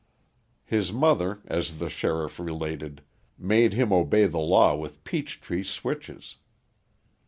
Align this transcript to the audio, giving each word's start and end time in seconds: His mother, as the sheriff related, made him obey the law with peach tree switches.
His 0.65 0.91
mother, 0.91 1.43
as 1.45 1.77
the 1.77 1.87
sheriff 1.87 2.39
related, 2.39 3.03
made 3.37 3.73
him 3.73 3.93
obey 3.93 4.25
the 4.25 4.39
law 4.39 4.75
with 4.75 5.03
peach 5.03 5.39
tree 5.39 5.63
switches. 5.63 6.37